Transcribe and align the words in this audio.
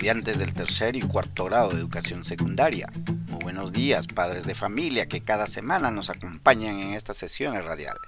estudiantes 0.00 0.38
del 0.38 0.54
tercer 0.54 0.96
y 0.96 1.02
cuarto 1.02 1.44
grado 1.44 1.68
de 1.68 1.76
educación 1.76 2.24
secundaria. 2.24 2.90
Muy 3.28 3.38
buenos 3.42 3.70
días, 3.70 4.06
padres 4.06 4.46
de 4.46 4.54
familia 4.54 5.04
que 5.04 5.20
cada 5.20 5.46
semana 5.46 5.90
nos 5.90 6.08
acompañan 6.08 6.80
en 6.80 6.94
estas 6.94 7.18
sesiones 7.18 7.66
radiales. 7.66 8.00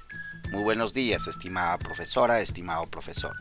Muy 0.51 0.63
buenos 0.63 0.95
días, 0.95 1.29
estimada 1.29 1.77
profesora, 1.77 2.41
estimado 2.41 2.87
profesor. 2.87 3.37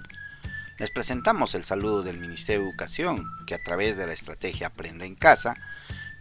Les 0.80 0.92
presentamos 0.92 1.56
el 1.56 1.64
saludo 1.64 2.04
del 2.04 2.20
Ministerio 2.20 2.64
de 2.64 2.72
Educación, 2.72 3.26
que 3.48 3.56
a 3.56 3.64
través 3.64 3.96
de 3.96 4.06
la 4.06 4.12
estrategia 4.12 4.68
Aprendo 4.68 5.06
en 5.06 5.16
Casa, 5.16 5.54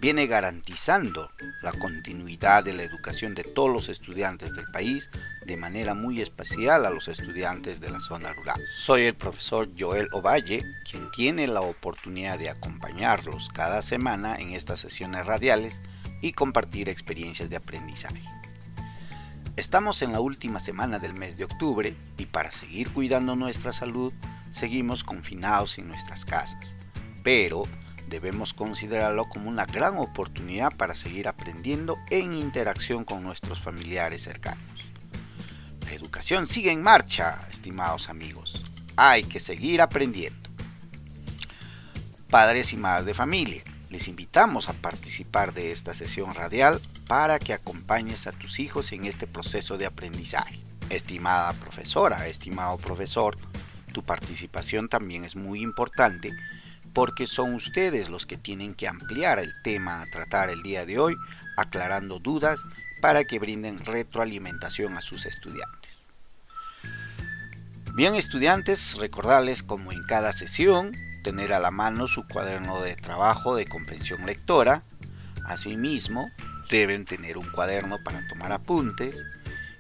viene 0.01 0.27
garantizando 0.27 1.31
la 1.61 1.73
continuidad 1.73 2.65
de 2.65 2.73
la 2.73 2.83
educación 2.83 3.35
de 3.35 3.45
todos 3.45 3.71
los 3.71 3.91
estudiantes 3.91 4.55
del 4.55 4.65
país, 4.67 5.11
de 5.45 5.59
manera 5.59 5.95
muy 5.95 6.23
especial 6.23 6.87
a 6.87 6.91
los 6.91 7.09
estudiantes 7.09 7.81
de 7.81 7.91
la 7.91 8.01
zona 8.01 8.33
rural. 8.33 8.61
Soy 8.79 9.03
el 9.03 9.15
profesor 9.15 9.69
Joel 9.79 10.09
Ovalle, 10.13 10.65
quien 10.91 11.11
tiene 11.11 11.47
la 11.47 11.61
oportunidad 11.61 12.39
de 12.39 12.49
acompañarlos 12.49 13.51
cada 13.51 13.83
semana 13.83 14.37
en 14.37 14.53
estas 14.53 14.81
sesiones 14.81 15.27
radiales 15.27 15.81
y 16.23 16.33
compartir 16.33 16.89
experiencias 16.89 17.51
de 17.51 17.57
aprendizaje. 17.57 18.23
Estamos 19.57 20.01
en 20.01 20.13
la 20.13 20.21
última 20.21 20.61
semana 20.61 20.99
del 20.99 21.13
mes 21.13 21.37
de 21.37 21.45
octubre 21.45 21.95
y 22.17 22.25
para 22.25 22.51
seguir 22.53 22.91
cuidando 22.91 23.37
nuestra 23.37 23.73
salud, 23.73 24.15
seguimos 24.51 25.05
confinados 25.05 25.77
en 25.79 25.89
nuestras 25.89 26.25
casas. 26.25 26.75
Pero 27.23 27.65
debemos 28.11 28.53
considerarlo 28.53 29.29
como 29.29 29.49
una 29.49 29.65
gran 29.65 29.97
oportunidad 29.97 30.77
para 30.77 30.95
seguir 30.95 31.29
aprendiendo 31.29 31.97
en 32.11 32.35
interacción 32.35 33.05
con 33.05 33.23
nuestros 33.23 33.61
familiares 33.61 34.23
cercanos. 34.23 34.61
La 35.87 35.93
educación 35.93 36.47
sigue 36.47 36.73
en 36.73 36.83
marcha, 36.83 37.47
estimados 37.51 38.11
amigos. 38.11 38.65
Hay 38.97 39.23
que 39.23 39.41
seguir 39.41 39.81
aprendiendo. 39.81 40.51
Padres 42.29 42.73
y 42.73 42.77
madres 42.77 43.07
de 43.07 43.15
familia, 43.15 43.63
les 43.89 44.09
invitamos 44.09 44.69
a 44.69 44.73
participar 44.75 45.55
de 45.55 45.73
esta 45.73 45.95
sesión 45.95 46.35
radial 46.35 46.81
para 47.07 47.39
que 47.39 47.55
acompañes 47.55 48.27
a 48.27 48.33
tus 48.33 48.61
hijos 48.61 48.93
en 48.93 49.07
este 49.07 49.27
proceso 49.27 49.79
de 49.79 49.87
aprendizaje. 49.87 50.61
Estimada 50.91 51.53
profesora, 51.55 52.27
estimado 52.27 52.77
profesor, 52.77 53.37
tu 53.93 54.03
participación 54.03 54.89
también 54.89 55.25
es 55.25 55.37
muy 55.37 55.63
importante 55.63 56.33
porque 56.93 57.27
son 57.27 57.55
ustedes 57.55 58.09
los 58.09 58.27
que 58.27 58.37
tienen 58.37 58.75
que 58.75 58.89
ampliar 58.89 59.39
el 59.39 59.53
tema 59.63 60.03
a 60.03 60.07
tratar 60.07 60.51
el 60.51 60.63
día 60.63 60.87
de 60.87 60.99
hoy, 60.99 61.17
aclarando 61.57 62.19
dudas 62.19 62.63
para 63.01 63.25
que 63.25 63.39
brinden 63.39 63.85
retroalimentación 63.85 64.97
a 64.97 65.01
sus 65.01 65.27
estudiantes. 65.27 66.07
Bien 67.95 68.15
estudiantes, 68.15 68.97
recordarles 68.99 69.63
como 69.63 69.93
en 69.93 70.03
cada 70.05 70.33
sesión, 70.33 70.93
tener 71.23 71.53
a 71.53 71.59
la 71.59 71.71
mano 71.71 72.07
su 72.07 72.27
cuaderno 72.27 72.81
de 72.81 72.97
trabajo 72.97 73.57
de 73.57 73.67
comprensión 73.67 74.25
lectora. 74.27 74.85
Asimismo, 75.45 76.31
deben 76.71 77.05
tener 77.05 77.37
un 77.37 77.51
cuaderno 77.51 77.99
para 78.03 78.27
tomar 78.29 78.53
apuntes, 78.53 79.25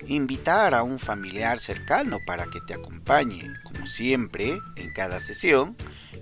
invitar 0.07 0.75
a 0.75 0.83
un 0.83 0.99
familiar 0.99 1.59
cercano 1.59 2.19
para 2.27 2.47
que 2.47 2.61
te 2.61 2.75
acompañe, 2.75 3.53
como 3.63 3.87
siempre, 3.87 4.59
en 4.77 4.93
cada 4.93 5.21
sesión, 5.21 5.77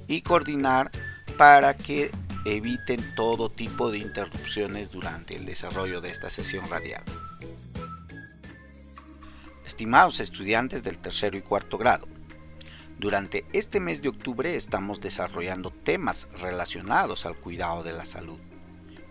y 0.08 0.22
coordinar 0.22 0.90
para 1.36 1.74
que 1.74 2.10
eviten 2.44 3.14
todo 3.14 3.50
tipo 3.50 3.90
de 3.90 3.98
interrupciones 3.98 4.90
durante 4.90 5.36
el 5.36 5.44
desarrollo 5.44 6.00
de 6.00 6.10
esta 6.10 6.30
sesión 6.30 6.68
radial. 6.68 7.04
Estimados 9.64 10.18
estudiantes 10.18 10.82
del 10.82 10.98
tercero 10.98 11.36
y 11.36 11.42
cuarto 11.42 11.78
grado, 11.78 12.08
durante 12.98 13.46
este 13.52 13.78
mes 13.78 14.02
de 14.02 14.08
octubre 14.08 14.56
estamos 14.56 15.00
desarrollando 15.00 15.70
temas 15.70 16.26
relacionados 16.40 17.26
al 17.26 17.36
cuidado 17.36 17.84
de 17.84 17.92
la 17.92 18.04
salud 18.04 18.40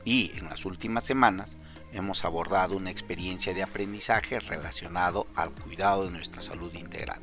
y 0.03 0.31
en 0.35 0.49
las 0.49 0.65
últimas 0.65 1.05
semanas 1.05 1.55
hemos 1.93 2.25
abordado 2.25 2.75
una 2.75 2.91
experiencia 2.91 3.53
de 3.53 3.63
aprendizaje 3.63 4.41
relacionado 4.41 5.25
al 5.35 5.51
cuidado 5.51 6.03
de 6.03 6.11
nuestra 6.11 6.41
salud 6.41 6.73
integral. 6.73 7.21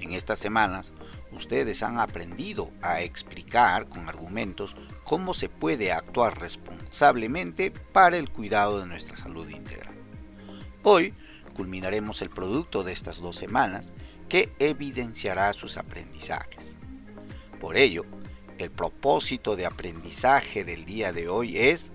En 0.00 0.12
estas 0.12 0.40
semanas 0.40 0.92
ustedes 1.32 1.82
han 1.82 1.98
aprendido 1.98 2.70
a 2.82 3.02
explicar 3.02 3.88
con 3.88 4.08
argumentos 4.08 4.76
cómo 5.04 5.34
se 5.34 5.48
puede 5.48 5.92
actuar 5.92 6.40
responsablemente 6.40 7.70
para 7.70 8.16
el 8.16 8.28
cuidado 8.28 8.80
de 8.80 8.86
nuestra 8.86 9.16
salud 9.16 9.48
integral. 9.48 9.94
Hoy 10.82 11.12
culminaremos 11.54 12.22
el 12.22 12.30
producto 12.30 12.82
de 12.82 12.92
estas 12.92 13.20
dos 13.20 13.36
semanas 13.36 13.92
que 14.28 14.48
evidenciará 14.58 15.52
sus 15.52 15.76
aprendizajes. 15.76 16.76
Por 17.60 17.76
ello, 17.76 18.04
el 18.58 18.70
propósito 18.70 19.56
de 19.56 19.66
aprendizaje 19.66 20.64
del 20.64 20.84
día 20.84 21.12
de 21.12 21.28
hoy 21.28 21.58
es 21.58 21.92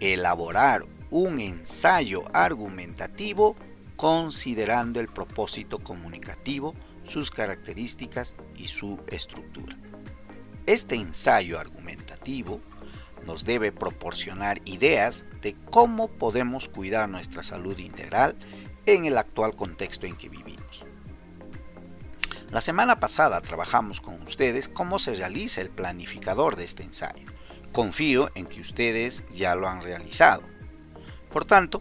elaborar 0.00 0.84
un 1.10 1.40
ensayo 1.40 2.24
argumentativo 2.32 3.56
considerando 3.96 5.00
el 5.00 5.08
propósito 5.08 5.78
comunicativo 5.78 6.74
sus 7.02 7.30
características 7.30 8.36
y 8.56 8.68
su 8.68 8.98
estructura. 9.08 9.76
Este 10.66 10.94
ensayo 10.94 11.58
argumentativo 11.58 12.60
nos 13.26 13.44
debe 13.44 13.72
proporcionar 13.72 14.60
ideas 14.64 15.24
de 15.42 15.54
cómo 15.70 16.08
podemos 16.08 16.68
cuidar 16.68 17.08
nuestra 17.08 17.42
salud 17.42 17.78
integral 17.78 18.36
en 18.86 19.04
el 19.04 19.18
actual 19.18 19.54
contexto 19.54 20.06
en 20.06 20.16
que 20.16 20.28
vivimos. 20.28 20.84
La 22.50 22.60
semana 22.60 22.96
pasada 22.96 23.40
trabajamos 23.40 24.00
con 24.00 24.20
ustedes 24.22 24.68
cómo 24.68 24.98
se 24.98 25.14
realiza 25.14 25.60
el 25.60 25.70
planificador 25.70 26.56
de 26.56 26.64
este 26.64 26.82
ensayo. 26.82 27.26
Confío 27.72 28.30
en 28.34 28.46
que 28.46 28.60
ustedes 28.60 29.22
ya 29.30 29.54
lo 29.54 29.68
han 29.68 29.82
realizado. 29.82 30.42
Por 31.32 31.44
tanto, 31.44 31.80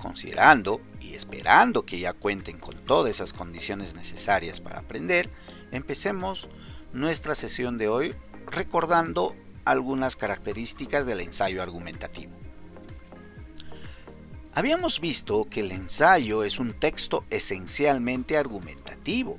considerando 0.00 0.80
esperando 1.14 1.84
que 1.84 1.98
ya 1.98 2.12
cuenten 2.12 2.58
con 2.58 2.76
todas 2.84 3.10
esas 3.10 3.32
condiciones 3.32 3.94
necesarias 3.94 4.60
para 4.60 4.80
aprender, 4.80 5.28
empecemos 5.72 6.48
nuestra 6.92 7.34
sesión 7.34 7.78
de 7.78 7.88
hoy 7.88 8.14
recordando 8.50 9.34
algunas 9.64 10.16
características 10.16 11.06
del 11.06 11.20
ensayo 11.20 11.62
argumentativo. 11.62 12.32
Habíamos 14.54 15.00
visto 15.00 15.46
que 15.48 15.60
el 15.60 15.70
ensayo 15.70 16.42
es 16.42 16.58
un 16.58 16.72
texto 16.72 17.24
esencialmente 17.30 18.36
argumentativo. 18.36 19.38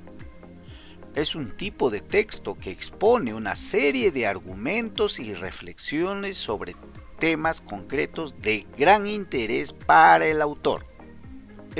Es 1.14 1.34
un 1.34 1.56
tipo 1.56 1.90
de 1.90 2.00
texto 2.00 2.54
que 2.54 2.70
expone 2.70 3.34
una 3.34 3.56
serie 3.56 4.12
de 4.12 4.26
argumentos 4.26 5.18
y 5.18 5.34
reflexiones 5.34 6.38
sobre 6.38 6.74
temas 7.18 7.60
concretos 7.60 8.40
de 8.40 8.66
gran 8.78 9.06
interés 9.06 9.72
para 9.72 10.26
el 10.26 10.40
autor. 10.40 10.86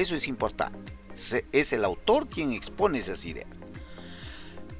Eso 0.00 0.14
es 0.14 0.28
importante. 0.28 0.94
Es 1.52 1.74
el 1.74 1.84
autor 1.84 2.26
quien 2.26 2.52
expone 2.52 2.98
esas 2.98 3.26
ideas. 3.26 3.50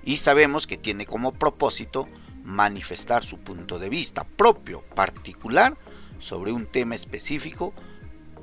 Y 0.02 0.16
sabemos 0.16 0.66
que 0.66 0.78
tiene 0.78 1.04
como 1.04 1.32
propósito 1.32 2.08
manifestar 2.42 3.22
su 3.22 3.36
punto 3.36 3.78
de 3.78 3.90
vista 3.90 4.24
propio, 4.24 4.80
particular, 4.94 5.76
sobre 6.20 6.52
un 6.52 6.64
tema 6.64 6.94
específico 6.94 7.74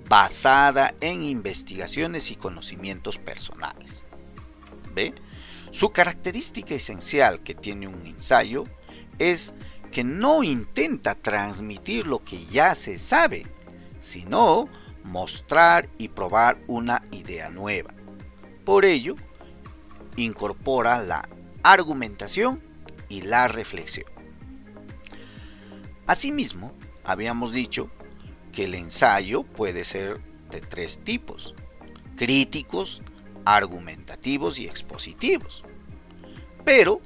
basada 0.08 0.94
en 1.02 1.24
investigaciones 1.24 2.30
y 2.30 2.36
conocimientos 2.36 3.18
personales. 3.18 4.04
¿Ve? 4.94 5.16
Su 5.72 5.90
característica 5.90 6.76
esencial 6.76 7.40
que 7.40 7.56
tiene 7.56 7.88
un 7.88 8.06
ensayo 8.06 8.66
es 9.18 9.56
que 9.92 10.04
no 10.04 10.44
intenta 10.44 11.16
transmitir 11.16 12.06
lo 12.06 12.24
que 12.24 12.46
ya 12.46 12.76
se 12.76 13.00
sabe, 13.00 13.48
sino 14.04 14.70
mostrar 15.08 15.88
y 15.98 16.10
probar 16.10 16.58
una 16.68 17.02
idea 17.12 17.50
nueva. 17.50 17.94
Por 18.66 18.86
ello, 18.86 19.16
incorpora 20.18 21.02
la 21.02 21.28
argumentación 21.64 22.62
y 23.10 23.22
la 23.22 23.48
reflexión. 23.48 24.08
Asimismo, 26.06 26.74
habíamos 27.04 27.54
dicho 27.54 27.90
que 28.52 28.66
el 28.66 28.76
ensayo 28.76 29.44
puede 29.44 29.84
ser 29.86 30.20
de 30.52 30.62
tres 30.62 31.00
tipos, 31.04 31.54
críticos, 32.18 33.02
argumentativos 33.46 34.60
y 34.60 34.68
expositivos. 34.68 35.64
Pero, 36.66 37.02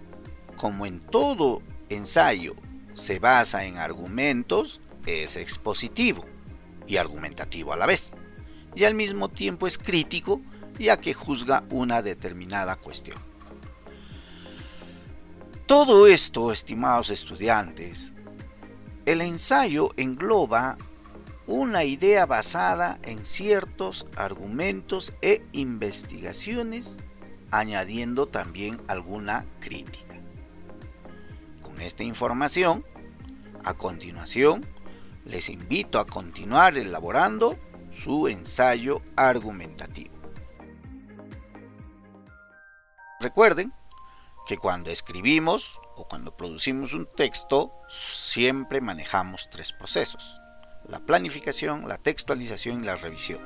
como 0.57 0.86
en 0.86 1.00
todo 1.00 1.62
ensayo 1.89 2.56
se 2.94 3.19
basa 3.19 3.65
en 3.65 3.77
argumentos 3.77 4.81
es 5.06 5.36
expositivo 5.36 6.25
argumentativo 6.97 7.73
a 7.73 7.77
la 7.77 7.85
vez, 7.85 8.13
y 8.75 8.83
al 8.85 8.95
mismo 8.95 9.29
tiempo 9.29 9.67
es 9.67 9.77
crítico 9.77 10.41
ya 10.79 10.99
que 10.99 11.13
juzga 11.13 11.63
una 11.69 12.01
determinada 12.01 12.75
cuestión. 12.75 13.17
Todo 15.65 16.07
esto, 16.07 16.51
estimados 16.51 17.09
estudiantes, 17.09 18.11
el 19.05 19.21
ensayo 19.21 19.91
engloba 19.97 20.77
una 21.47 21.83
idea 21.83 22.25
basada 22.25 22.99
en 23.03 23.23
ciertos 23.23 24.05
argumentos 24.15 25.13
e 25.21 25.43
investigaciones, 25.51 26.97
añadiendo 27.51 28.27
también 28.27 28.79
alguna 28.88 29.45
crítica. 29.59 30.15
Con 31.61 31.81
esta 31.81 32.03
información, 32.03 32.85
a 33.63 33.73
continuación, 33.73 34.65
les 35.31 35.47
invito 35.47 35.97
a 35.97 36.05
continuar 36.05 36.77
elaborando 36.77 37.57
su 37.89 38.27
ensayo 38.27 39.01
argumentativo. 39.15 40.13
Recuerden 43.21 43.73
que 44.45 44.57
cuando 44.57 44.89
escribimos 44.89 45.79
o 45.95 46.05
cuando 46.05 46.35
producimos 46.35 46.93
un 46.93 47.07
texto, 47.15 47.71
siempre 47.87 48.81
manejamos 48.81 49.49
tres 49.49 49.71
procesos. 49.71 50.37
La 50.85 50.99
planificación, 50.99 51.87
la 51.87 51.97
textualización 51.97 52.83
y 52.83 52.85
la 52.87 52.97
revisión. 52.97 53.39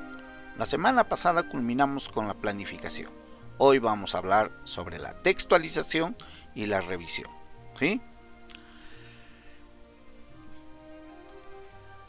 La 0.56 0.66
semana 0.66 1.08
pasada 1.08 1.48
culminamos 1.48 2.08
con 2.08 2.26
la 2.26 2.34
planificación. 2.34 3.12
Hoy 3.58 3.78
vamos 3.78 4.14
a 4.14 4.18
hablar 4.18 4.50
sobre 4.64 4.98
la 4.98 5.12
textualización 5.22 6.16
y 6.54 6.66
la 6.66 6.80
revisión. 6.80 7.30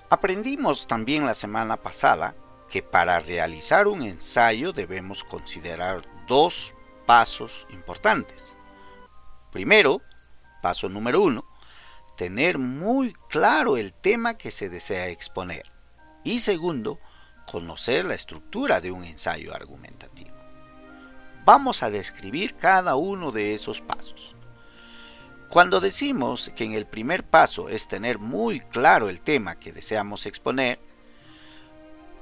Aprendimos 0.10 0.88
también 0.88 1.26
la 1.26 1.34
semana 1.34 1.76
pasada 1.76 2.34
que 2.70 2.82
para 2.82 3.20
realizar 3.20 3.88
un 3.88 4.04
ensayo 4.04 4.72
debemos 4.72 5.26
considerar 5.26 6.02
dos 6.28 6.74
pasos 7.06 7.68
importantes. 7.72 8.58
Primero, 9.52 10.02
paso 10.62 10.88
número 10.88 11.22
uno, 11.22 11.44
tener 12.16 12.58
muy 12.58 13.12
claro 13.28 13.76
el 13.76 13.94
tema 13.94 14.38
que 14.38 14.50
se 14.50 14.70
desea 14.70 15.10
exponer. 15.10 15.74
Y 16.24 16.40
segundo, 16.40 17.00
conocer 17.46 18.06
la 18.06 18.16
estructura 18.16 18.80
de 18.80 18.92
un 18.92 19.04
ensayo 19.04 19.54
argumentativo. 19.54 20.36
Vamos 21.44 21.84
a 21.84 21.90
describir 21.90 22.56
cada 22.56 22.96
uno 22.96 23.34
de 23.34 23.54
esos 23.54 23.82
pasos. 23.82 24.37
Cuando 25.50 25.80
decimos 25.80 26.52
que 26.56 26.66
en 26.66 26.74
el 26.74 26.86
primer 26.86 27.24
paso 27.24 27.70
es 27.70 27.88
tener 27.88 28.20
muy 28.20 28.60
claro 28.60 29.08
el 29.08 29.22
tema 29.22 29.58
que 29.58 29.72
deseamos 29.72 30.26
exponer, 30.26 30.80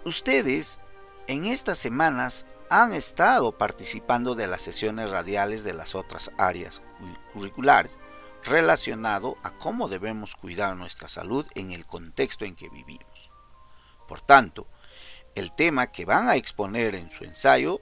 ustedes 0.04 0.80
en 1.28 1.46
estas 1.46 1.80
semanas 1.80 2.46
han 2.70 2.94
estado 2.94 3.58
participando 3.58 4.36
de 4.36 4.48
las 4.48 4.62
sesiones 4.62 5.10
radiales 5.10 5.64
de 5.64 5.74
las 5.74 5.96
otras 5.96 6.32
áreas 6.38 6.84
curriculares 7.34 8.00
relacionado 8.44 9.38
a 9.42 9.52
cómo 9.58 9.88
debemos 9.88 10.36
cuidar 10.36 10.76
nuestra 10.78 11.10
salud 11.10 11.48
en 11.56 11.72
el 11.72 11.86
contexto 11.86 12.46
en 12.46 12.56
que 12.56 12.70
vivimos. 12.70 13.32
Por 14.08 14.22
tanto, 14.22 14.68
el 15.34 15.52
tema 15.52 15.88
que 15.88 16.06
van 16.06 16.30
a 16.30 16.36
exponer 16.36 16.94
en 16.94 17.10
su 17.10 17.24
ensayo 17.24 17.82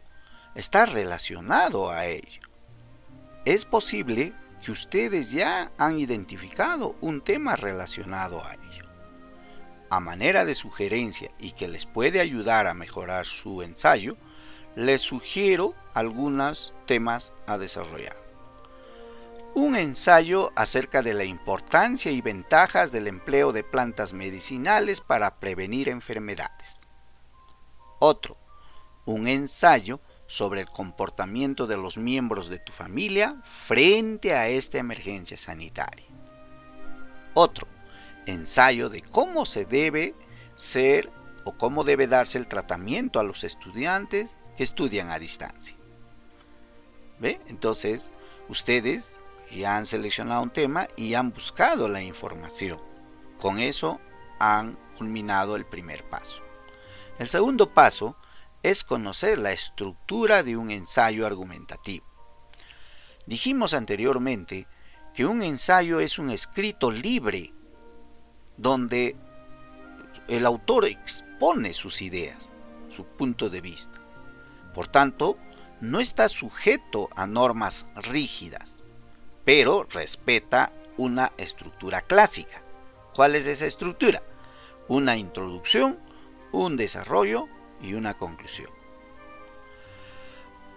está 0.55 0.85
relacionado 0.85 1.91
a 1.91 2.05
ello. 2.05 2.41
Es 3.43 3.65
posible 3.65 4.33
que 4.63 4.71
ustedes 4.71 5.31
ya 5.31 5.73
han 5.77 5.99
identificado 5.99 6.95
un 7.01 7.21
tema 7.21 7.57
relacionado 7.57 8.41
a 8.43 8.53
ello. 8.53 8.85
A 9.89 9.99
manera 9.99 10.45
de 10.45 10.55
sugerencia 10.55 11.31
y 11.37 11.51
que 11.51 11.67
les 11.67 11.85
puede 11.85 12.21
ayudar 12.21 12.67
a 12.67 12.73
mejorar 12.73 13.25
su 13.25 13.61
ensayo, 13.61 14.15
les 14.75 15.01
sugiero 15.01 15.75
algunos 15.93 16.73
temas 16.85 17.33
a 17.45 17.57
desarrollar. 17.57 18.17
Un 19.53 19.75
ensayo 19.75 20.51
acerca 20.55 21.01
de 21.01 21.13
la 21.13 21.25
importancia 21.25 22.11
y 22.11 22.21
ventajas 22.21 22.91
del 22.91 23.07
empleo 23.07 23.51
de 23.51 23.63
plantas 23.63 24.13
medicinales 24.13 25.01
para 25.01 25.39
prevenir 25.39 25.89
enfermedades. 25.89 26.87
Otro, 27.99 28.37
un 29.05 29.27
ensayo 29.27 29.99
sobre 30.27 30.61
el 30.61 30.69
comportamiento 30.69 31.67
de 31.67 31.77
los 31.77 31.97
miembros 31.97 32.49
de 32.49 32.59
tu 32.59 32.71
familia 32.71 33.37
frente 33.43 34.33
a 34.33 34.47
esta 34.47 34.77
emergencia 34.77 35.37
sanitaria. 35.37 36.05
Otro, 37.33 37.67
ensayo 38.25 38.89
de 38.89 39.01
cómo 39.01 39.45
se 39.45 39.65
debe 39.65 40.15
ser 40.55 41.11
o 41.45 41.53
cómo 41.53 41.83
debe 41.83 42.07
darse 42.07 42.37
el 42.37 42.47
tratamiento 42.47 43.19
a 43.19 43.23
los 43.23 43.43
estudiantes 43.43 44.35
que 44.55 44.63
estudian 44.63 45.09
a 45.09 45.19
distancia. 45.19 45.75
¿Ve? 47.19 47.39
Entonces, 47.47 48.11
ustedes 48.49 49.15
ya 49.51 49.77
han 49.77 49.85
seleccionado 49.85 50.41
un 50.41 50.49
tema 50.49 50.87
y 50.95 51.13
han 51.13 51.31
buscado 51.31 51.87
la 51.87 52.01
información. 52.01 52.79
Con 53.39 53.59
eso 53.59 53.99
han 54.39 54.77
culminado 54.97 55.55
el 55.55 55.65
primer 55.65 56.07
paso. 56.09 56.41
El 57.19 57.27
segundo 57.27 57.69
paso 57.69 58.15
es 58.63 58.85
conocer 58.85 59.37
la 59.39 59.51
estructura 59.51 60.41
de 60.41 60.55
un 60.55 60.71
ensayo 60.71 61.27
argumentativo. 61.27 62.05
Dijimos 63.25 63.73
anteriormente 63.73 64.67
que 65.13 65.25
un 65.25 65.43
ensayo 65.43 65.99
es 65.99 66.17
un 66.17 66.31
escrito 66.31 66.89
libre 66.89 67.53
donde 68.57 69.15
el 70.27 70.45
autor 70.45 70.85
expone 70.85 71.73
sus 71.73 72.01
ideas, 72.01 72.49
su 72.89 73.05
punto 73.05 73.49
de 73.49 73.61
vista. 73.61 74.01
Por 74.73 74.87
tanto, 74.87 75.37
no 75.81 75.99
está 75.99 76.29
sujeto 76.29 77.09
a 77.15 77.27
normas 77.27 77.85
rígidas, 77.95 78.77
pero 79.43 79.83
respeta 79.83 80.71
una 80.97 81.33
estructura 81.37 82.01
clásica. 82.01 82.63
¿Cuál 83.13 83.35
es 83.35 83.45
esa 83.45 83.65
estructura? 83.65 84.23
Una 84.87 85.17
introducción, 85.17 85.99
un 86.51 86.77
desarrollo 86.77 87.47
y 87.83 87.93
una 87.93 88.15
conclusión. 88.15 88.71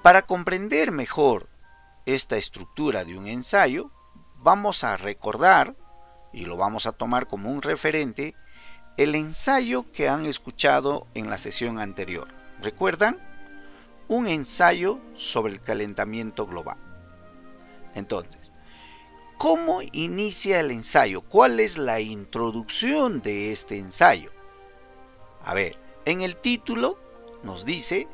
Para 0.03 0.23
comprender 0.23 0.93
mejor 0.93 1.49
esta 2.05 2.37
estructura 2.37 3.07
de 3.07 3.17
un 3.17 3.27
ensayo, 3.27 3.91
vamos 4.37 4.85
a 4.85 4.99
recordar, 4.99 5.75
y 6.33 6.45
lo 6.45 6.59
vamos 6.59 6.87
a 6.87 6.93
tomar 6.93 7.27
como 7.27 7.51
un 7.51 7.63
referente, 7.63 8.35
el 8.99 9.15
ensayo 9.15 9.91
que 9.93 10.11
han 10.11 10.27
escuchado 10.27 11.07
en 11.15 11.31
la 11.31 11.39
sesión 11.39 11.79
anterior. 11.81 12.29
¿Recuerdan? 12.61 13.27
un 14.09 14.29
ensayo 14.29 15.01
sobre 15.15 15.53
el 15.53 15.61
calentamiento 15.61 16.47
global. 16.47 16.79
Entonces, 17.95 18.53
¿cómo 19.39 19.81
inicia 19.93 20.61
el 20.61 20.71
ensayo? 20.71 21.23
¿Cuál 21.23 21.61
es 21.61 21.79
la 21.79 22.01
introducción 22.01 23.21
de 23.21 23.53
este 23.53 23.79
ensayo? 23.79 24.31
A 25.43 25.55
ver, 25.55 25.79
en 26.07 26.23
el 26.23 26.37
título 26.37 26.99
nos 27.43 27.67
dice 27.67 28.09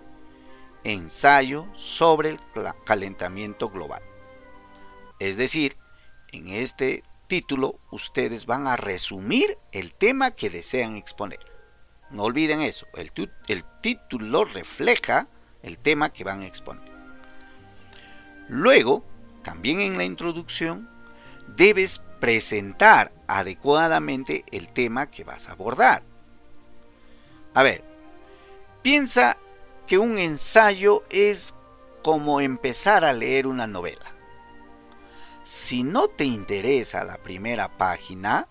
ensayo 0.82 1.68
sobre 1.74 2.30
el 2.30 2.40
calentamiento 2.84 3.68
global. 3.68 4.02
Es 5.20 5.36
decir, 5.36 5.76
en 6.32 6.48
este 6.48 7.04
título 7.28 7.78
ustedes 7.90 8.46
van 8.46 8.66
a 8.66 8.76
resumir 8.76 9.58
el 9.70 9.94
tema 9.94 10.32
que 10.32 10.50
desean 10.50 10.96
exponer. 10.96 11.38
No 12.10 12.24
olviden 12.24 12.60
eso, 12.62 12.86
el, 12.94 13.12
título 13.80 14.44
refleja 14.44 15.28
el 15.62 15.78
tema 15.78 16.12
que 16.12 16.24
van 16.24 16.42
a 16.42 16.46
exponer. 16.46 16.90
Luego, 18.48 19.04
también 19.42 19.80
en 19.80 19.96
la 19.96 20.04
introducción, 20.04 20.88
debes 21.56 22.02
presentar 22.20 23.12
adecuadamente 23.26 24.44
el 24.50 24.68
tema 24.68 25.10
que 25.10 25.24
vas 25.24 25.48
a 25.48 25.52
abordar. 25.52 26.11
A 27.54 27.62
ver, 27.62 27.84
piensa 28.82 29.36
que 29.86 29.98
un 29.98 30.18
ensayo 30.18 31.04
es 31.10 31.54
como 32.02 32.40
empezar 32.40 33.04
a 33.04 33.12
leer 33.12 33.46
una 33.46 33.66
novela. 33.66 34.12
Si 35.42 35.82
no 35.82 36.08
te 36.08 36.24
interesa 36.24 37.04
la 37.04 37.18
primera 37.18 37.76
página, 37.76 38.48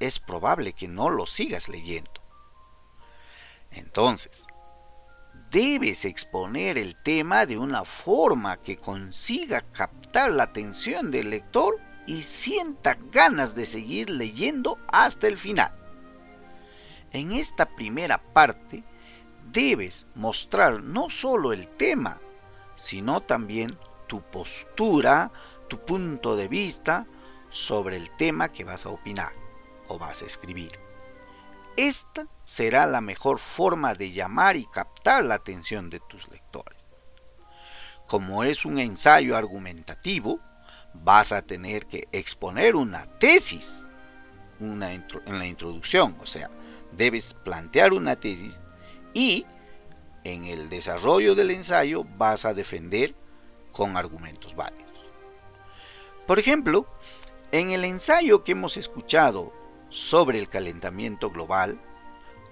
es 0.00 0.18
probable 0.18 0.72
que 0.72 0.88
no 0.88 1.10
lo 1.10 1.26
sigas 1.26 1.68
leyendo. 1.68 2.10
Entonces, 3.70 4.46
debes 5.50 6.04
exponer 6.04 6.78
el 6.78 6.96
tema 6.96 7.46
de 7.46 7.58
una 7.58 7.84
forma 7.84 8.56
que 8.56 8.76
consiga 8.76 9.60
captar 9.60 10.32
la 10.32 10.44
atención 10.44 11.10
del 11.10 11.30
lector 11.30 11.78
y 12.06 12.22
sienta 12.22 12.96
ganas 13.12 13.54
de 13.54 13.66
seguir 13.66 14.10
leyendo 14.10 14.78
hasta 14.88 15.28
el 15.28 15.36
final. 15.36 15.85
En 17.12 17.32
esta 17.32 17.66
primera 17.66 18.18
parte 18.18 18.84
debes 19.50 20.06
mostrar 20.14 20.82
no 20.82 21.08
solo 21.10 21.52
el 21.52 21.68
tema, 21.68 22.20
sino 22.74 23.22
también 23.22 23.78
tu 24.06 24.22
postura, 24.22 25.32
tu 25.68 25.84
punto 25.84 26.36
de 26.36 26.48
vista 26.48 27.06
sobre 27.48 27.96
el 27.96 28.10
tema 28.16 28.52
que 28.52 28.64
vas 28.64 28.86
a 28.86 28.90
opinar 28.90 29.32
o 29.88 29.98
vas 29.98 30.22
a 30.22 30.26
escribir. 30.26 30.72
Esta 31.76 32.26
será 32.44 32.86
la 32.86 33.00
mejor 33.00 33.38
forma 33.38 33.94
de 33.94 34.10
llamar 34.10 34.56
y 34.56 34.66
captar 34.66 35.24
la 35.24 35.34
atención 35.34 35.90
de 35.90 36.00
tus 36.00 36.28
lectores. 36.28 36.86
Como 38.06 38.44
es 38.44 38.64
un 38.64 38.78
ensayo 38.78 39.36
argumentativo, 39.36 40.40
vas 40.94 41.32
a 41.32 41.42
tener 41.42 41.86
que 41.86 42.08
exponer 42.12 42.76
una 42.76 43.06
tesis 43.18 43.86
en 44.60 44.78
la 44.80 45.46
introducción, 45.46 46.16
o 46.20 46.26
sea, 46.26 46.50
debes 46.96 47.34
plantear 47.34 47.92
una 47.92 48.16
tesis 48.16 48.60
y 49.14 49.46
en 50.24 50.44
el 50.44 50.68
desarrollo 50.68 51.34
del 51.34 51.50
ensayo 51.50 52.04
vas 52.16 52.44
a 52.44 52.54
defender 52.54 53.14
con 53.72 53.96
argumentos 53.96 54.56
válidos. 54.56 54.86
Por 56.26 56.38
ejemplo, 56.38 56.86
en 57.52 57.70
el 57.70 57.84
ensayo 57.84 58.42
que 58.42 58.52
hemos 58.52 58.76
escuchado 58.76 59.52
sobre 59.88 60.38
el 60.38 60.48
calentamiento 60.48 61.30
global, 61.30 61.80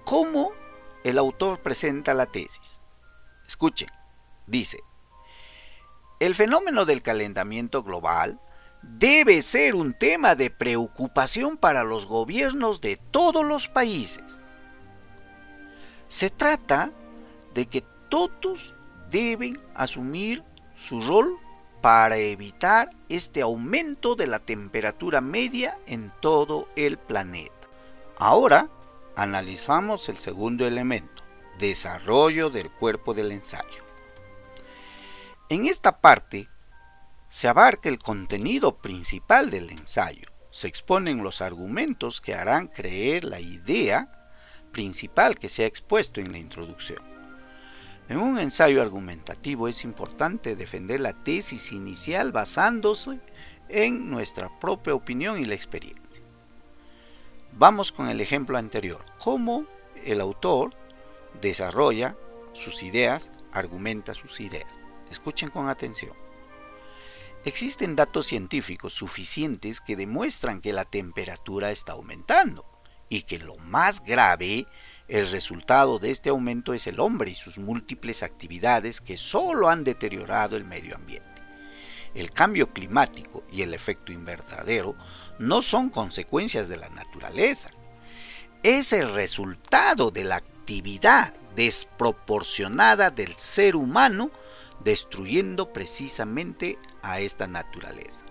¿cómo 0.05 0.51
el 1.03 1.17
autor 1.17 1.59
presenta 1.59 2.13
la 2.13 2.27
tesis? 2.27 2.81
Escuchen, 3.45 3.89
dice, 4.47 4.79
el 6.19 6.33
fenómeno 6.33 6.85
del 6.85 7.01
calentamiento 7.01 7.83
global 7.83 8.39
debe 8.97 9.41
ser 9.41 9.75
un 9.75 9.93
tema 9.93 10.35
de 10.35 10.49
preocupación 10.49 11.57
para 11.57 11.83
los 11.83 12.05
gobiernos 12.05 12.81
de 12.81 12.97
todos 12.97 13.45
los 13.45 13.67
países. 13.67 14.45
Se 16.07 16.29
trata 16.29 16.91
de 17.53 17.65
que 17.65 17.83
todos 18.09 18.73
deben 19.09 19.59
asumir 19.73 20.43
su 20.75 21.01
rol 21.01 21.37
para 21.81 22.17
evitar 22.17 22.89
este 23.09 23.41
aumento 23.41 24.15
de 24.15 24.27
la 24.27 24.39
temperatura 24.39 25.21
media 25.21 25.77
en 25.85 26.11
todo 26.21 26.67
el 26.75 26.97
planeta. 26.97 27.53
Ahora 28.17 28.69
analizamos 29.15 30.09
el 30.09 30.17
segundo 30.17 30.65
elemento, 30.65 31.23
desarrollo 31.59 32.49
del 32.49 32.71
cuerpo 32.71 33.13
del 33.13 33.31
ensayo. 33.31 33.83
En 35.49 35.67
esta 35.67 36.01
parte 36.01 36.49
se 37.35 37.49
abarca 37.49 37.89
el 37.89 37.99
contenido 37.99 38.77
principal 38.77 39.49
del 39.49 39.69
ensayo, 39.69 40.29
se 40.51 40.69
exponen 40.69 41.21
los 41.21 41.41
argumentos 41.41 42.21
que 42.21 42.33
harán 42.33 42.67
creer 42.69 43.25
la 43.25 43.41
idea 43.41 44.09
principal 44.71 45.37
que 45.37 45.49
se 45.49 45.63
ha 45.63 45.67
expuesto 45.67 46.21
en 46.21 46.31
la 46.31 46.37
introducción. 46.37 47.03
En 48.07 48.19
un 48.19 48.39
ensayo 48.39 48.81
argumentativo 48.81 49.67
es 49.67 49.83
importante 49.83 50.55
defender 50.55 51.01
la 51.01 51.11
tesis 51.11 51.73
inicial 51.73 52.31
basándose 52.31 53.19
en 53.67 54.09
nuestra 54.09 54.49
propia 54.57 54.95
opinión 54.95 55.37
y 55.37 55.43
la 55.43 55.55
experiencia. 55.55 56.23
Vamos 57.51 57.91
con 57.91 58.07
el 58.07 58.21
ejemplo 58.21 58.57
anterior, 58.57 59.03
cómo 59.21 59.65
el 60.05 60.21
autor 60.21 60.73
desarrolla 61.41 62.15
sus 62.53 62.81
ideas, 62.81 63.29
argumenta 63.51 64.13
sus 64.13 64.39
ideas. 64.39 64.71
Escuchen 65.11 65.49
con 65.49 65.67
atención. 65.67 66.24
Existen 67.45 67.95
datos 67.95 68.25
científicos 68.25 68.93
suficientes 68.93 69.79
que 69.79 69.95
demuestran 69.95 70.61
que 70.61 70.73
la 70.73 70.83
temperatura 70.83 71.69
está 71.69 71.91
aumentando 71.93 72.65
y 73.07 73.21
que 73.21 73.37
lo 73.37 73.55
más 73.57 74.03
grave 74.03 74.65
el 75.07 75.29
resultado 75.29 75.99
de 75.99 76.09
este 76.09 76.29
aumento 76.29 76.73
es 76.73 76.87
el 76.87 76.99
hombre 76.99 77.29
y 77.29 77.35
sus 77.35 77.59
múltiples 77.59 78.23
actividades 78.23 78.99
que 78.99 79.15
solo 79.15 79.69
han 79.69 79.83
deteriorado 79.83 80.57
el 80.57 80.65
medio 80.65 80.95
ambiente. 80.95 81.43
El 82.15 82.31
cambio 82.31 82.73
climático 82.73 83.43
y 83.51 83.61
el 83.61 83.75
efecto 83.75 84.11
invernadero 84.11 84.95
no 85.37 85.61
son 85.61 85.91
consecuencias 85.91 86.67
de 86.67 86.77
la 86.77 86.89
naturaleza. 86.89 87.69
Es 88.63 88.91
el 88.91 89.13
resultado 89.13 90.09
de 90.09 90.23
la 90.23 90.37
actividad 90.37 91.35
desproporcionada 91.55 93.11
del 93.11 93.35
ser 93.35 93.75
humano 93.75 94.31
destruyendo 94.83 95.71
precisamente 95.71 96.77
a 97.05 97.19
esta 97.19 97.47
naturaleza. 97.47 98.25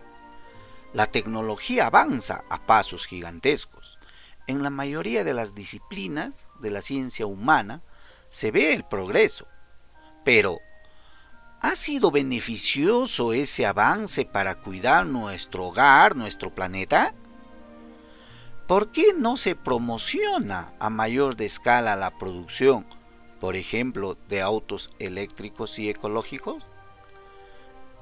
La 0.93 1.07
tecnología 1.07 1.87
avanza 1.87 2.45
a 2.51 2.67
pasos 2.67 3.07
gigantescos 3.07 3.99
en 4.47 4.63
la 4.63 4.71
mayoría 4.71 5.25
de 5.25 5.35
las 5.35 5.55
disciplinas 5.55 6.47
de 6.61 6.71
la 6.71 6.83
ciencia 6.83 7.27
humana 7.27 7.83
se 8.29 8.51
ve 8.51 8.75
el 8.75 8.85
progreso, 8.85 9.47
pero 10.25 10.59
¿ha 11.61 11.75
sido 11.77 12.11
beneficioso 12.11 13.33
ese 13.33 13.65
avance 13.65 14.25
para 14.25 14.57
cuidar 14.57 15.07
nuestro 15.07 15.67
hogar, 15.67 16.15
nuestro 16.15 16.55
planeta? 16.55 17.15
¿Por 18.67 18.93
qué 18.93 19.15
no 19.17 19.37
se 19.37 19.57
promociona 19.57 20.75
a 20.79 20.91
mayor 20.91 21.41
escala 21.41 21.97
la 21.97 22.19
producción, 22.19 22.87
por 23.41 23.57
ejemplo, 23.57 24.17
de 24.29 24.43
autos 24.43 24.91
eléctricos 24.99 25.79
y 25.79 25.89
ecológicos? 25.89 26.71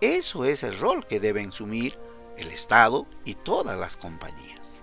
Eso 0.02 0.44
es 0.44 0.64
el 0.64 0.76
rol 0.80 1.06
que 1.06 1.20
deben 1.20 1.50
asumir 1.50 1.96
el 2.36 2.50
Estado 2.50 3.06
y 3.24 3.36
todas 3.36 3.78
las 3.78 3.96
compañías. 3.96 4.82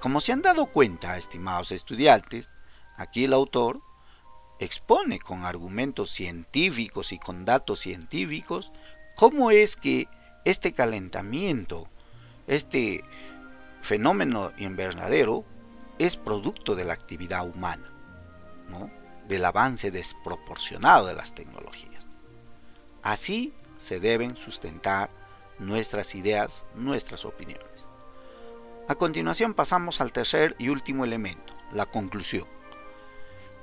Como 0.00 0.20
se 0.20 0.32
han 0.32 0.42
dado 0.42 0.66
cuenta, 0.66 1.16
estimados 1.16 1.72
estudiantes, 1.72 2.52
aquí 2.98 3.24
el 3.24 3.32
autor 3.32 3.80
expone 4.58 5.18
con 5.18 5.46
argumentos 5.46 6.10
científicos 6.10 7.10
y 7.12 7.18
con 7.18 7.46
datos 7.46 7.80
científicos 7.80 8.70
cómo 9.16 9.50
es 9.50 9.76
que 9.76 10.08
este 10.44 10.74
calentamiento, 10.74 11.88
este 12.48 13.02
fenómeno 13.80 14.52
invernadero, 14.58 15.46
es 15.98 16.16
producto 16.16 16.76
de 16.76 16.84
la 16.84 16.92
actividad 16.92 17.48
humana, 17.48 17.94
¿no? 18.68 18.90
del 19.26 19.42
avance 19.46 19.90
desproporcionado 19.90 21.06
de 21.06 21.14
las 21.14 21.34
tecnologías. 21.34 21.97
Así 23.02 23.52
se 23.76 24.00
deben 24.00 24.36
sustentar 24.36 25.10
nuestras 25.58 26.14
ideas, 26.14 26.64
nuestras 26.74 27.24
opiniones. 27.24 27.86
A 28.88 28.94
continuación 28.94 29.54
pasamos 29.54 30.00
al 30.00 30.12
tercer 30.12 30.56
y 30.58 30.70
último 30.70 31.04
elemento, 31.04 31.52
la 31.72 31.86
conclusión. 31.86 32.46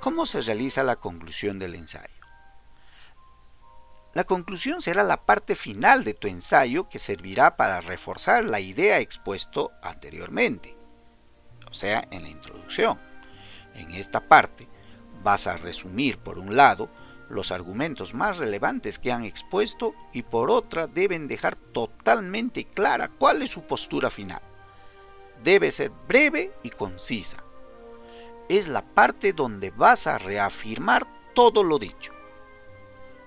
¿Cómo 0.00 0.26
se 0.26 0.40
realiza 0.40 0.84
la 0.84 0.96
conclusión 0.96 1.58
del 1.58 1.74
ensayo? 1.74 2.14
La 4.14 4.24
conclusión 4.24 4.80
será 4.80 5.02
la 5.02 5.26
parte 5.26 5.56
final 5.56 6.04
de 6.04 6.14
tu 6.14 6.28
ensayo 6.28 6.88
que 6.88 6.98
servirá 6.98 7.56
para 7.56 7.80
reforzar 7.80 8.44
la 8.44 8.60
idea 8.60 9.00
expuesto 9.00 9.72
anteriormente, 9.82 10.76
o 11.70 11.74
sea, 11.74 12.06
en 12.10 12.22
la 12.22 12.30
introducción. 12.30 12.98
En 13.74 13.90
esta 13.90 14.20
parte 14.20 14.68
vas 15.22 15.46
a 15.46 15.56
resumir, 15.56 16.18
por 16.18 16.38
un 16.38 16.56
lado, 16.56 16.88
los 17.28 17.52
argumentos 17.52 18.14
más 18.14 18.38
relevantes 18.38 18.98
que 18.98 19.12
han 19.12 19.24
expuesto 19.24 19.94
y 20.12 20.22
por 20.22 20.50
otra 20.50 20.86
deben 20.86 21.28
dejar 21.28 21.56
totalmente 21.56 22.64
clara 22.64 23.08
cuál 23.08 23.42
es 23.42 23.50
su 23.50 23.62
postura 23.62 24.10
final 24.10 24.40
debe 25.42 25.70
ser 25.70 25.90
breve 25.90 26.52
y 26.62 26.70
concisa. 26.70 27.38
Es 28.48 28.68
la 28.68 28.82
parte 28.82 29.32
donde 29.32 29.70
vas 29.70 30.06
a 30.06 30.18
reafirmar 30.18 31.06
todo 31.34 31.62
lo 31.62 31.78
dicho. 31.78 32.12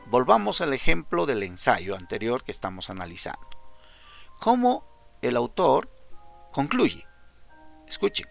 Volvamos 0.08 0.62
al 0.62 0.74
ejemplo 0.74 1.25
del 1.25 1.44
ensayo 1.44 1.96
anterior 1.96 2.44
que 2.44 2.51
estamos 2.51 2.89
analizando. 2.89 3.48
Cómo 4.39 5.18
el 5.22 5.36
autor 5.36 5.89
concluye. 6.51 7.06
Escuchen. 7.88 8.27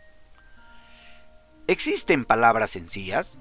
Existen 1.66 2.24
palabras 2.24 2.70
sencillas, 2.70 3.38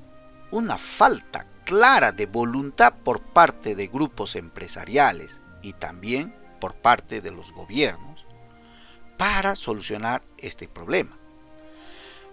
una 0.51 0.77
falta 0.77 1.47
clara 1.67 2.13
de 2.13 2.27
voluntad 2.27 2.93
por 3.03 3.19
parte 3.19 3.75
de 3.75 3.87
grupos 3.87 4.37
empresariales 4.37 5.41
y 5.61 5.73
también 5.73 6.33
por 6.61 6.75
parte 6.75 7.19
de 7.19 7.29
los 7.29 7.51
gobiernos 7.51 8.25
para 9.17 9.53
solucionar 9.57 10.23
este 10.37 10.69
problema. 10.69 11.17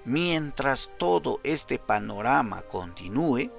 Mientras 0.04 0.88
todo 0.98 1.40
este 1.42 1.80
panorama 1.80 2.62
continúe, 2.62 3.50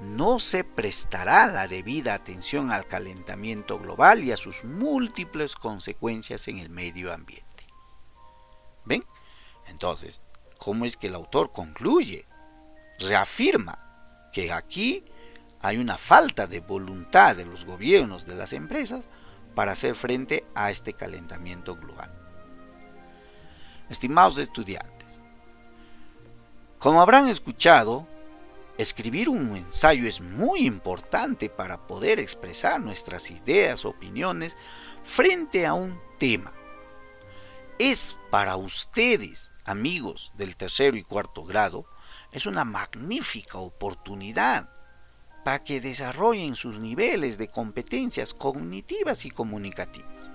no 0.00 0.38
se 0.38 0.64
prestará 0.64 1.46
la 1.48 1.68
debida 1.68 2.14
atención 2.14 2.72
al 2.72 2.86
calentamiento 2.86 3.78
global 3.78 4.24
y 4.24 4.32
a 4.32 4.38
sus 4.38 4.64
múltiples 4.64 5.54
consecuencias 5.54 6.48
en 6.48 6.56
el 6.56 6.70
medio 6.70 7.12
ambiente. 7.12 7.66
¿Ven? 8.86 9.04
Entonces, 9.66 10.22
¿cómo 10.56 10.86
es 10.86 10.96
que 10.96 11.08
el 11.08 11.14
autor 11.14 11.52
concluye? 11.52 12.24
Reafirma 12.98 13.90
que 14.32 14.52
aquí 14.52 15.04
hay 15.60 15.78
una 15.78 15.98
falta 15.98 16.46
de 16.46 16.60
voluntad 16.60 17.36
de 17.36 17.44
los 17.44 17.64
gobiernos 17.64 18.26
de 18.26 18.34
las 18.34 18.52
empresas 18.52 19.08
para 19.54 19.72
hacer 19.72 19.94
frente 19.94 20.44
a 20.54 20.70
este 20.70 20.92
calentamiento 20.92 21.76
global. 21.76 22.10
Estimados 23.88 24.38
estudiantes, 24.38 25.20
como 26.78 27.02
habrán 27.02 27.28
escuchado, 27.28 28.06
escribir 28.78 29.28
un 29.28 29.56
ensayo 29.56 30.08
es 30.08 30.20
muy 30.20 30.66
importante 30.66 31.50
para 31.50 31.86
poder 31.86 32.20
expresar 32.20 32.80
nuestras 32.80 33.30
ideas, 33.30 33.84
opiniones 33.84 34.56
frente 35.02 35.66
a 35.66 35.74
un 35.74 36.00
tema 36.18 36.52
es 37.80 38.18
para 38.28 38.56
ustedes, 38.56 39.54
amigos 39.64 40.32
del 40.36 40.54
tercero 40.54 40.98
y 40.98 41.02
cuarto 41.02 41.46
grado, 41.46 41.86
es 42.30 42.44
una 42.44 42.66
magnífica 42.66 43.56
oportunidad 43.56 44.68
para 45.44 45.62
que 45.62 45.80
desarrollen 45.80 46.54
sus 46.54 46.78
niveles 46.78 47.38
de 47.38 47.48
competencias 47.48 48.34
cognitivas 48.34 49.24
y 49.24 49.30
comunicativas. 49.30 50.32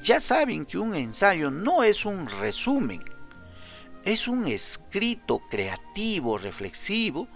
Ya 0.00 0.20
saben 0.20 0.64
que 0.64 0.78
un 0.78 0.94
ensayo 0.94 1.50
no 1.50 1.82
es 1.82 2.04
un 2.04 2.28
resumen, 2.28 3.00
es 4.04 4.28
un 4.28 4.46
escrito 4.46 5.40
creativo, 5.50 6.38
reflexivo, 6.38 7.28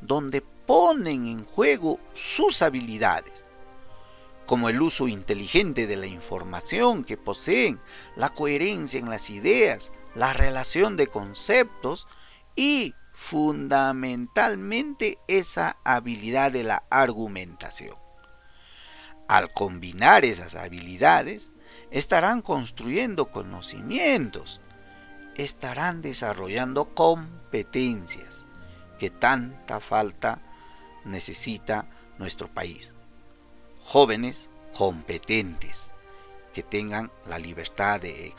donde 0.00 0.40
ponen 0.40 1.26
en 1.26 1.44
juego 1.44 2.00
sus 2.14 2.62
habilidades, 2.62 3.46
como 4.46 4.68
el 4.68 4.80
uso 4.82 5.08
inteligente 5.08 5.86
de 5.86 5.96
la 5.96 6.06
información 6.06 7.04
que 7.04 7.16
poseen, 7.16 7.80
la 8.16 8.30
coherencia 8.30 8.98
en 8.98 9.08
las 9.08 9.30
ideas, 9.30 9.92
la 10.14 10.32
relación 10.32 10.96
de 10.96 11.06
conceptos 11.06 12.08
y 12.56 12.94
fundamentalmente 13.16 15.18
esa 15.26 15.78
habilidad 15.84 16.52
de 16.52 16.62
la 16.62 16.84
argumentación. 16.90 17.96
Al 19.26 19.50
combinar 19.52 20.26
esas 20.26 20.54
habilidades, 20.54 21.50
estarán 21.90 22.42
construyendo 22.42 23.30
conocimientos, 23.30 24.60
estarán 25.34 26.02
desarrollando 26.02 26.94
competencias 26.94 28.46
que 28.98 29.08
tanta 29.08 29.80
falta 29.80 30.42
necesita 31.04 31.88
nuestro 32.18 32.52
país. 32.52 32.92
Jóvenes 33.82 34.50
competentes 34.76 35.94
que 36.52 36.62
tengan 36.62 37.10
la 37.26 37.38
libertad 37.38 37.98
de 37.98 38.30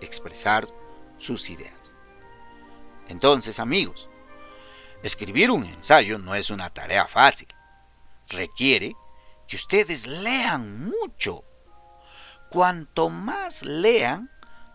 expresar 0.00 0.66
sus 1.18 1.50
ideas. 1.50 1.94
Entonces, 3.08 3.60
amigos, 3.60 4.10
escribir 5.04 5.50
un 5.50 5.64
ensayo 5.64 6.18
no 6.18 6.34
es 6.34 6.48
una 6.50 6.70
tarea 6.70 7.06
fácil. 7.06 7.48
Requiere 8.28 8.96
que 9.46 9.56
ustedes 9.56 10.06
lean 10.06 10.86
mucho. 10.86 11.44
Cuanto 12.50 13.10
más 13.10 13.62
lean, 13.62 14.30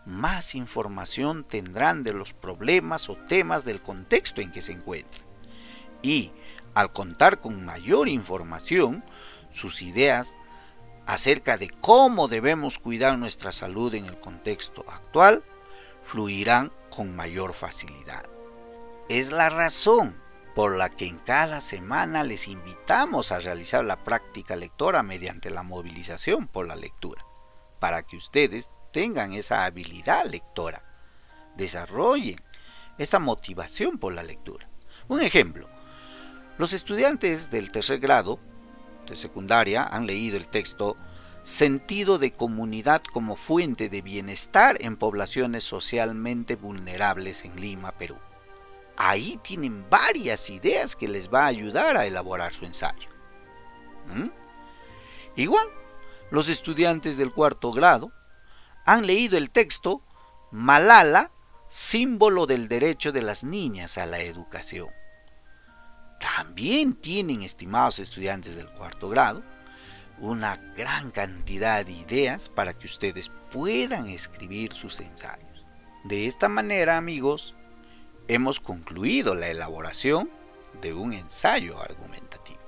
más 0.05 0.53
información 0.53 1.45
tendrán 1.45 2.03
de 2.03 2.13
los 2.13 2.33
problemas 2.33 3.09
o 3.09 3.15
temas 3.15 3.65
del 3.65 3.81
contexto 3.81 4.39
en 4.41 4.51
que 4.51 4.61
se 4.61 4.73
encuentran. 4.73 5.25
Y 6.03 6.31
al 6.75 6.93
contar 6.93 7.41
con 7.41 7.65
mayor 7.65 8.07
información, 8.07 9.03
sus 9.51 9.81
ideas 9.81 10.35
acerca 11.07 11.57
de 11.57 11.69
cómo 11.69 12.27
debemos 12.27 12.77
cuidar 12.77 13.17
nuestra 13.17 13.51
salud 13.51 13.95
en 13.95 14.05
el 14.05 14.19
contexto 14.19 14.85
actual 14.87 15.43
fluirán 16.03 16.71
con 16.91 17.15
mayor 17.15 17.53
facilidad. 17.53 18.38
Es 19.09 19.31
la 19.31 19.49
razón 19.49 20.15
por 20.53 20.77
la 20.77 20.89
que 20.89 21.07
en 21.07 21.17
cada 21.17 21.61
semana 21.61 22.23
les 22.23 22.47
invitamos 22.47 23.31
a 23.31 23.39
realizar 23.39 23.83
la 23.83 24.03
práctica 24.03 24.55
lectora 24.55 25.01
mediante 25.01 25.49
la 25.49 25.63
movilización 25.63 26.45
por 26.45 26.67
la 26.67 26.75
lectura, 26.75 27.25
para 27.79 28.03
que 28.03 28.15
ustedes 28.15 28.69
tengan 28.93 29.33
esa 29.33 29.65
habilidad 29.65 30.25
lectora, 30.25 30.83
desarrollen 31.57 32.35
esa 32.99 33.17
motivación 33.17 33.97
por 33.97 34.13
la 34.13 34.21
lectura. 34.21 34.69
Un 35.07 35.21
ejemplo, 35.21 35.67
los 36.59 36.73
estudiantes 36.73 37.49
del 37.49 37.71
tercer 37.71 37.99
grado 37.99 38.39
de 39.07 39.15
secundaria 39.15 39.85
han 39.85 40.05
leído 40.05 40.37
el 40.37 40.47
texto 40.47 40.97
Sentido 41.41 42.19
de 42.19 42.31
comunidad 42.31 43.01
como 43.01 43.35
fuente 43.37 43.89
de 43.89 44.03
bienestar 44.03 44.77
en 44.81 44.97
poblaciones 44.97 45.63
socialmente 45.63 46.55
vulnerables 46.55 47.43
en 47.43 47.59
Lima, 47.59 47.93
Perú. 47.93 48.17
Ahí 49.01 49.39
tienen 49.41 49.89
varias 49.89 50.49
ideas 50.49 50.93
que 50.93 51.07
les 51.07 51.33
va 51.33 51.43
a 51.43 51.47
ayudar 51.47 51.95
a 51.95 52.05
elaborar 52.05 52.53
su 52.53 52.65
ensayo. 52.65 53.07
¿Mm? 54.13 54.27
Igual, 55.37 55.67
los 56.31 56.49
estudiantes 56.49 57.15
del 57.15 57.31
cuarto 57.31 57.71
grado 57.71 58.11
han 58.85 59.07
leído 59.07 59.37
el 59.37 59.51
texto 59.51 60.03
Malala, 60.51 61.31
símbolo 61.69 62.45
del 62.45 62.67
derecho 62.67 63.13
de 63.13 63.21
las 63.21 63.45
niñas 63.45 63.97
a 63.97 64.05
la 64.05 64.19
educación. 64.19 64.89
También 66.19 66.93
tienen, 66.93 67.41
estimados 67.41 67.99
estudiantes 67.99 68.57
del 68.57 68.67
cuarto 68.67 69.07
grado, 69.07 69.43
una 70.17 70.57
gran 70.75 71.11
cantidad 71.11 71.85
de 71.85 71.93
ideas 71.93 72.49
para 72.49 72.73
que 72.73 72.87
ustedes 72.87 73.31
puedan 73.49 74.09
escribir 74.09 74.73
sus 74.73 74.99
ensayos. 74.99 75.65
De 76.03 76.25
esta 76.25 76.49
manera, 76.49 76.97
amigos, 76.97 77.55
hemos 78.29 78.59
concluido 78.59 79.35
la 79.35 79.49
elaboración 79.49 80.29
de 80.81 80.93
un 80.93 81.13
ensayo 81.13 81.81
argumentativo. 81.81 82.59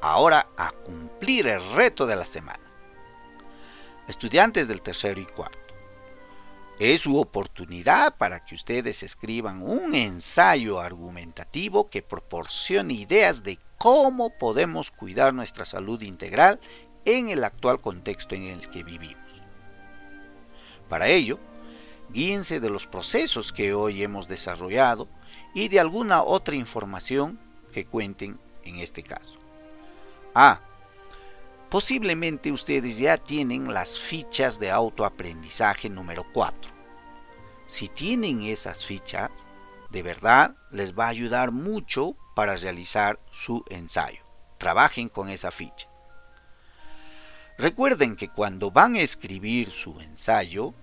Ahora 0.00 0.48
a 0.56 0.70
cumplir 0.70 1.48
el 1.48 1.62
reto 1.72 2.06
de 2.06 2.16
la 2.16 2.24
semana 2.24 2.68
estudiantes 4.06 4.66
del 4.66 4.80
tercero 4.80 5.20
y 5.20 5.26
cuarto. 5.26 5.58
Es 6.78 7.02
su 7.02 7.18
oportunidad 7.18 8.16
para 8.16 8.44
que 8.44 8.54
ustedes 8.54 9.02
escriban 9.02 9.62
un 9.62 9.94
ensayo 9.94 10.80
argumentativo 10.80 11.90
que 11.90 12.02
proporcione 12.02 12.94
ideas 12.94 13.42
de 13.42 13.58
cómo 13.76 14.30
podemos 14.30 14.90
cuidar 14.90 15.34
nuestra 15.34 15.66
salud 15.66 16.00
integral 16.02 16.60
en 17.04 17.28
el 17.28 17.44
actual 17.44 17.80
contexto 17.80 18.34
en 18.34 18.44
el 18.44 18.70
que 18.70 18.84
vivimos. 18.84 19.42
Para 20.88 21.08
ello, 21.08 21.38
guíense 22.10 22.60
de 22.60 22.70
los 22.70 22.86
procesos 22.86 23.52
que 23.52 23.74
hoy 23.74 24.02
hemos 24.02 24.28
desarrollado 24.28 25.08
y 25.54 25.68
de 25.68 25.80
alguna 25.80 26.22
otra 26.22 26.54
información 26.54 27.38
que 27.72 27.86
cuenten 27.86 28.38
en 28.64 28.76
este 28.76 29.02
caso. 29.02 29.38
A. 30.34 30.60
Posiblemente 31.68 32.50
ustedes 32.50 32.98
ya 32.98 33.18
tienen 33.18 33.72
las 33.72 33.98
fichas 33.98 34.58
de 34.58 34.70
autoaprendizaje 34.70 35.90
número 35.90 36.24
4. 36.32 36.70
Si 37.66 37.88
tienen 37.88 38.42
esas 38.42 38.86
fichas, 38.86 39.30
de 39.90 40.02
verdad 40.02 40.56
les 40.70 40.98
va 40.98 41.06
a 41.06 41.08
ayudar 41.08 41.52
mucho 41.52 42.16
para 42.34 42.56
realizar 42.56 43.20
su 43.30 43.64
ensayo. 43.68 44.22
Trabajen 44.56 45.08
con 45.08 45.28
esa 45.28 45.50
ficha. 45.50 45.86
Recuerden 47.58 48.16
que 48.16 48.28
cuando 48.28 48.70
van 48.70 48.94
a 48.94 49.00
escribir 49.00 49.72
su 49.72 50.00
ensayo, 50.00 50.74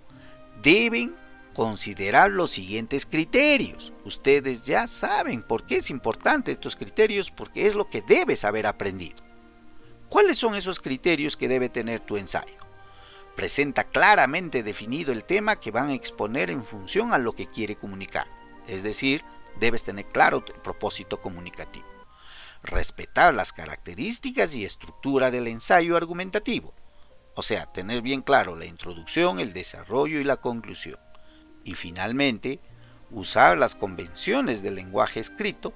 deben 0.61 1.15
considerar 1.53 2.29
los 2.31 2.51
siguientes 2.51 3.05
criterios. 3.05 3.93
Ustedes 4.03 4.65
ya 4.65 4.87
saben 4.87 5.41
por 5.41 5.65
qué 5.65 5.77
es 5.77 5.89
importante 5.89 6.51
estos 6.51 6.75
criterios, 6.75 7.31
porque 7.31 7.65
es 7.65 7.75
lo 7.75 7.89
que 7.89 8.01
debes 8.01 8.43
haber 8.43 8.67
aprendido. 8.67 9.23
¿Cuáles 10.09 10.37
son 10.37 10.55
esos 10.55 10.79
criterios 10.79 11.37
que 11.37 11.47
debe 11.47 11.69
tener 11.69 12.01
tu 12.01 12.17
ensayo? 12.17 12.57
Presenta 13.35 13.85
claramente 13.85 14.63
definido 14.63 15.11
el 15.11 15.23
tema 15.23 15.59
que 15.59 15.71
van 15.71 15.89
a 15.89 15.93
exponer 15.93 16.49
en 16.49 16.63
función 16.63 17.13
a 17.13 17.17
lo 17.17 17.33
que 17.33 17.47
quiere 17.47 17.75
comunicar. 17.75 18.27
Es 18.67 18.83
decir, 18.83 19.23
debes 19.59 19.83
tener 19.83 20.05
claro 20.05 20.43
el 20.47 20.61
propósito 20.61 21.21
comunicativo. 21.21 21.85
Respetar 22.63 23.33
las 23.33 23.53
características 23.53 24.55
y 24.55 24.65
estructura 24.65 25.31
del 25.31 25.47
ensayo 25.47 25.95
argumentativo. 25.97 26.73
O 27.35 27.41
sea, 27.41 27.65
tener 27.65 28.01
bien 28.01 28.21
claro 28.21 28.55
la 28.55 28.65
introducción, 28.65 29.39
el 29.39 29.53
desarrollo 29.53 30.19
y 30.19 30.23
la 30.23 30.37
conclusión. 30.37 30.97
Y 31.63 31.73
finalmente, 31.75 32.59
usar 33.11 33.57
las 33.57 33.75
convenciones 33.75 34.61
del 34.63 34.75
lenguaje 34.75 35.19
escrito 35.19 35.73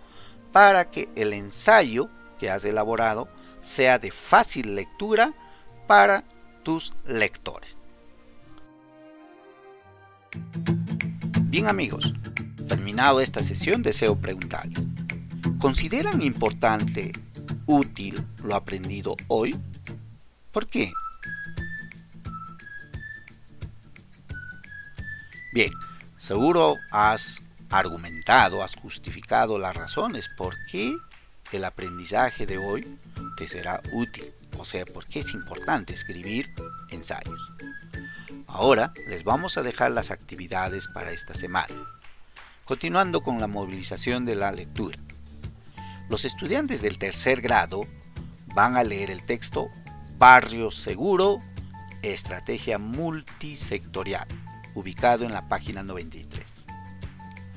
para 0.53 0.89
que 0.89 1.09
el 1.15 1.33
ensayo 1.33 2.09
que 2.39 2.49
has 2.49 2.63
elaborado 2.63 3.27
sea 3.59 3.99
de 3.99 4.11
fácil 4.11 4.75
lectura 4.75 5.33
para 5.85 6.23
tus 6.63 6.93
lectores. 7.05 7.89
Bien 11.41 11.67
amigos, 11.67 12.13
terminado 12.67 13.19
esta 13.19 13.43
sesión 13.43 13.81
deseo 13.81 14.15
preguntarles, 14.15 14.87
¿consideran 15.59 16.21
importante, 16.21 17.11
útil 17.65 18.25
lo 18.43 18.55
aprendido 18.55 19.17
hoy? 19.27 19.59
¿Por 20.51 20.67
qué? 20.67 20.93
Bien, 25.59 25.73
seguro 26.17 26.77
has 26.89 27.41
argumentado, 27.69 28.63
has 28.63 28.77
justificado 28.77 29.59
las 29.59 29.75
razones 29.75 30.29
por 30.37 30.55
qué 30.71 30.95
el 31.51 31.65
aprendizaje 31.65 32.45
de 32.45 32.57
hoy 32.57 32.97
te 33.35 33.45
será 33.45 33.81
útil, 33.91 34.31
o 34.57 34.63
sea, 34.63 34.85
porque 34.85 35.19
es 35.19 35.33
importante 35.33 35.91
escribir 35.91 36.49
ensayos. 36.91 37.41
Ahora 38.47 38.93
les 39.09 39.25
vamos 39.25 39.57
a 39.57 39.61
dejar 39.61 39.91
las 39.91 40.11
actividades 40.11 40.87
para 40.87 41.11
esta 41.11 41.33
semana. 41.33 41.75
Continuando 42.63 43.19
con 43.19 43.41
la 43.41 43.47
movilización 43.47 44.25
de 44.25 44.35
la 44.35 44.53
lectura. 44.53 44.97
Los 46.07 46.23
estudiantes 46.23 46.81
del 46.81 46.97
tercer 46.97 47.41
grado 47.41 47.81
van 48.55 48.77
a 48.77 48.83
leer 48.85 49.11
el 49.11 49.25
texto 49.25 49.67
Barrio 50.17 50.71
Seguro, 50.71 51.41
Estrategia 52.01 52.77
Multisectorial, 52.77 54.25
ubicado 54.75 55.25
en 55.25 55.33
la 55.33 55.47
página 55.47 55.83
93. 55.83 56.65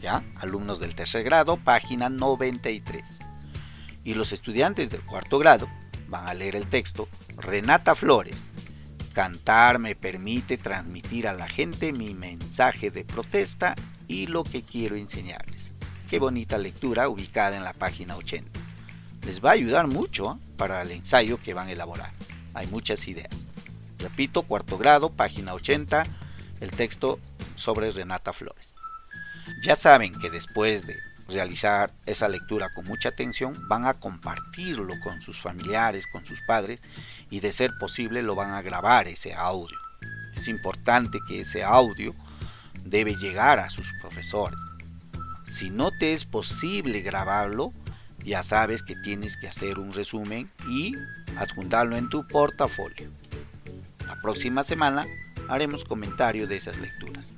¿Ya? 0.01 0.22
Alumnos 0.37 0.81
del 0.81 0.94
tercer 0.94 1.22
grado, 1.25 1.57
página 1.57 2.09
93. 2.09 3.18
Y 4.05 4.14
los 4.14 4.33
estudiantes 4.33 4.90
del 4.90 5.03
cuarto 5.03 5.38
grado 5.38 5.68
van 6.09 6.27
a 6.27 6.35
leer 6.35 6.57
el 6.57 6.66
texto 6.66 7.09
Renata 7.37 7.94
Flores. 7.94 8.51
Cantar 9.14 9.79
me 9.79 9.94
permite 9.94 10.59
transmitir 10.59 11.29
a 11.29 11.33
la 11.33 11.48
gente 11.48 11.92
mi 11.92 12.14
mensaje 12.14 12.90
de 12.90 13.05
protesta 13.05 13.75
y 14.09 14.27
lo 14.27 14.42
que 14.42 14.62
quiero 14.62 14.96
enseñarles. 14.96 15.72
Qué 16.09 16.18
bonita 16.18 16.59
lectura 16.59 17.09
ubicada 17.09 17.57
en 17.57 17.64
la 17.64 17.72
página 17.72 18.16
80. 18.16 18.61
Les 19.27 19.42
va 19.42 19.51
a 19.51 19.55
ayudar 19.55 19.87
mucho 19.87 20.33
¿eh? 20.33 20.44
para 20.57 20.83
el 20.83 20.90
ensayo 20.90 21.40
que 21.40 21.55
van 21.55 21.68
a 21.68 21.72
elaborar. 21.72 22.11
Hay 22.55 22.66
muchas 22.66 23.07
ideas. 23.09 23.31
Repito, 23.98 24.42
cuarto 24.42 24.79
grado, 24.79 25.11
página 25.11 25.55
80, 25.55 26.03
el 26.62 26.70
texto 26.70 27.18
sobre 27.57 27.90
Renata 27.90 28.33
Flores. 28.33 28.75
Ya 29.62 29.75
saben 29.75 30.14
que 30.20 30.31
después 30.31 30.87
de 30.87 30.96
realizar 31.29 31.92
esa 32.07 32.29
lectura 32.29 32.68
con 32.72 32.85
mucha 32.85 33.09
atención, 33.09 33.55
van 33.68 33.85
a 33.85 33.94
compartirlo 33.94 34.94
con 35.03 35.20
sus 35.20 35.40
familiares, 35.40 36.07
con 36.07 36.25
sus 36.25 36.40
padres 36.46 36.81
y 37.31 37.40
de 37.40 37.51
ser 37.51 37.72
posible 37.81 38.22
lo 38.22 38.37
van 38.37 38.53
a 38.53 38.62
grabar 38.62 39.09
ese 39.09 39.35
audio. 39.35 39.77
Es 40.37 40.46
importante 40.46 41.18
que 41.27 41.40
ese 41.40 41.64
audio 41.64 42.14
debe 42.85 43.16
llegar 43.16 43.59
a 43.59 43.68
sus 43.68 43.92
profesores. 44.01 44.59
Si 45.48 45.68
no 45.68 45.90
te 45.90 46.12
es 46.12 46.25
posible 46.25 47.01
grabarlo, 47.01 47.72
ya 48.25 48.44
sabes 48.44 48.85
que 48.85 48.94
tienes 48.94 49.37
que 49.37 49.48
hacer 49.48 49.81
un 49.81 49.92
resumen 49.92 50.51
y 50.68 50.94
adjuntarlo 51.37 51.96
en 51.96 52.09
tu 52.09 52.27
portafolio. 52.29 53.11
La 54.07 54.20
próxima 54.20 54.62
semana 54.62 55.07
haremos 55.49 55.85
comentario 55.85 56.47
de 56.47 56.57
esas 56.57 56.79
lecturas. 56.79 57.31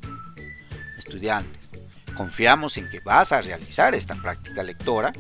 Estudiantes, 0.99 1.71
confiamos 2.17 2.77
en 2.77 2.89
que 2.89 3.01
vas 3.01 3.33
a 3.33 3.41
realizar 3.41 3.95
esta 3.95 4.15
práctica 4.15 4.63
lectora 4.63 5.13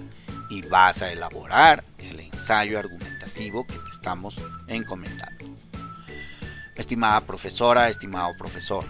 y 0.51 0.63
vas 0.63 1.03
a 1.03 1.13
elaborar 1.13 1.85
el 1.99 2.21
ensayo 2.21 2.79
argumentativo 2.79 3.67
que 3.67 3.75
te 3.75 3.91
estamos 3.91 4.37
encomendando. 4.69 5.45
Estimada 6.77 7.21
profesora, 7.21 7.89
estimado 7.89 8.37
profesor, 8.37 8.85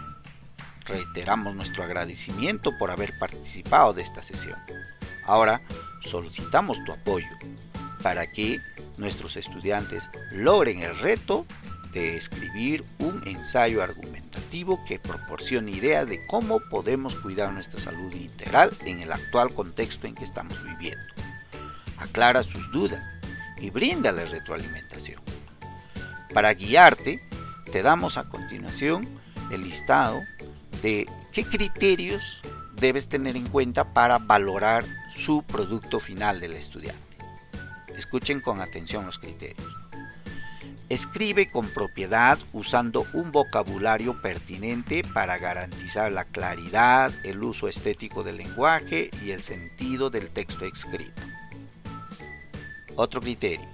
reiteramos 0.86 1.54
nuestro 1.54 1.84
agradecimiento 1.84 2.76
por 2.78 2.90
haber 2.90 3.18
participado 3.18 3.92
de 3.92 4.02
esta 4.02 4.22
sesión. 4.22 4.58
Ahora 5.24 5.60
solicitamos 6.00 6.82
tu 6.84 6.92
apoyo 6.92 7.28
para 8.02 8.26
que 8.26 8.60
nuestros 8.98 9.36
estudiantes 9.36 10.10
logren 10.30 10.82
el 10.82 10.98
reto 10.98 11.46
de 11.94 12.16
escribir 12.16 12.84
un 12.98 13.22
ensayo 13.26 13.82
argumentativo 13.82 14.84
que 14.84 14.98
proporcione 14.98 15.70
idea 15.70 16.04
de 16.04 16.26
cómo 16.26 16.58
podemos 16.58 17.14
cuidar 17.14 17.52
nuestra 17.52 17.78
salud 17.78 18.12
integral 18.12 18.72
en 18.84 19.00
el 19.00 19.12
actual 19.12 19.54
contexto 19.54 20.08
en 20.08 20.16
que 20.16 20.24
estamos 20.24 20.62
viviendo. 20.64 21.06
Aclara 21.98 22.42
sus 22.42 22.70
dudas 22.72 23.02
y 23.60 23.70
brinda 23.70 24.10
la 24.10 24.24
retroalimentación. 24.24 25.22
Para 26.34 26.52
guiarte, 26.52 27.22
te 27.70 27.82
damos 27.82 28.18
a 28.18 28.28
continuación 28.28 29.06
el 29.52 29.62
listado 29.62 30.20
de 30.82 31.08
qué 31.32 31.44
criterios 31.44 32.42
debes 32.74 33.08
tener 33.08 33.36
en 33.36 33.46
cuenta 33.48 33.94
para 33.94 34.18
valorar 34.18 34.84
su 35.08 35.44
producto 35.44 36.00
final 36.00 36.40
del 36.40 36.54
estudiante. 36.54 37.16
Escuchen 37.96 38.40
con 38.40 38.60
atención 38.60 39.06
los 39.06 39.20
criterios. 39.20 39.83
Escribe 40.90 41.50
con 41.50 41.70
propiedad 41.70 42.38
usando 42.52 43.06
un 43.14 43.32
vocabulario 43.32 44.20
pertinente 44.20 45.02
para 45.02 45.38
garantizar 45.38 46.12
la 46.12 46.24
claridad, 46.24 47.10
el 47.24 47.42
uso 47.42 47.68
estético 47.68 48.22
del 48.22 48.36
lenguaje 48.36 49.10
y 49.22 49.30
el 49.30 49.42
sentido 49.42 50.10
del 50.10 50.28
texto 50.28 50.66
escrito. 50.66 51.22
Otro 52.96 53.22
criterio. 53.22 53.66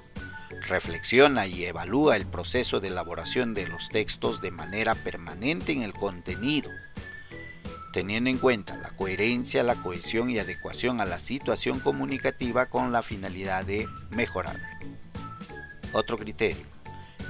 Reflexiona 0.68 1.48
y 1.48 1.64
evalúa 1.64 2.16
el 2.16 2.26
proceso 2.26 2.78
de 2.78 2.88
elaboración 2.88 3.54
de 3.54 3.66
los 3.66 3.88
textos 3.88 4.40
de 4.40 4.52
manera 4.52 4.94
permanente 4.94 5.72
en 5.72 5.82
el 5.82 5.92
contenido, 5.92 6.70
teniendo 7.92 8.30
en 8.30 8.38
cuenta 8.38 8.76
la 8.76 8.90
coherencia, 8.90 9.64
la 9.64 9.74
cohesión 9.74 10.30
y 10.30 10.38
adecuación 10.38 11.00
a 11.00 11.06
la 11.06 11.18
situación 11.18 11.80
comunicativa 11.80 12.66
con 12.66 12.92
la 12.92 13.02
finalidad 13.02 13.64
de 13.64 13.88
mejorar. 14.10 14.60
Otro 15.92 16.16
criterio 16.16 16.70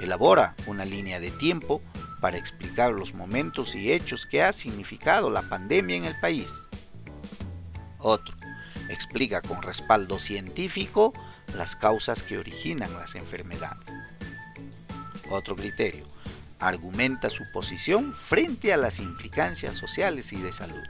Elabora 0.01 0.55
una 0.65 0.83
línea 0.83 1.19
de 1.19 1.31
tiempo 1.31 1.81
para 2.19 2.37
explicar 2.37 2.91
los 2.91 3.13
momentos 3.13 3.75
y 3.75 3.91
hechos 3.91 4.25
que 4.25 4.43
ha 4.43 4.51
significado 4.51 5.29
la 5.29 5.43
pandemia 5.43 5.95
en 5.95 6.05
el 6.05 6.19
país. 6.19 6.67
Otro, 7.99 8.35
explica 8.89 9.41
con 9.41 9.61
respaldo 9.61 10.19
científico 10.19 11.13
las 11.55 11.75
causas 11.75 12.23
que 12.23 12.37
originan 12.37 12.93
las 12.93 13.15
enfermedades. 13.15 13.93
Otro 15.29 15.55
criterio, 15.55 16.05
argumenta 16.59 17.29
su 17.29 17.43
posición 17.51 18.13
frente 18.13 18.73
a 18.73 18.77
las 18.77 18.99
implicancias 18.99 19.75
sociales 19.75 20.33
y 20.33 20.41
de 20.41 20.51
salud. 20.51 20.83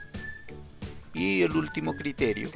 Y 1.14 1.42
el 1.42 1.52
último 1.52 1.96
criterio, 1.96 2.50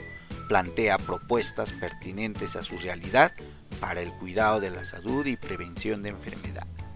plantea 0.49 0.99
propuestas 0.99 1.73
pertinentes 1.73 2.57
a 2.57 2.63
su 2.63 2.77
realidad 2.79 3.33
para 3.81 4.01
el 4.01 4.11
cuidado 4.13 4.61
de 4.61 4.71
la 4.71 4.85
salud 4.85 5.27
y 5.27 5.37
prevención 5.37 6.03
de 6.03 6.11
enfermedades. 6.11 6.87